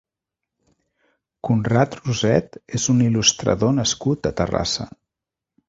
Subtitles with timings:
[1.47, 4.93] Conrad Roset és un il·lustrador nascut a Terrassa.